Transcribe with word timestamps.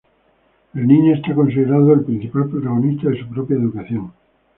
El 0.73 0.87
niño 0.87 1.13
es 1.13 1.35
considerado 1.35 1.93
el 1.93 2.03
principal 2.03 2.49
protagonista 2.49 3.07
de 3.07 3.19
su 3.19 3.27
propia 3.29 3.57
educación. 3.57 4.11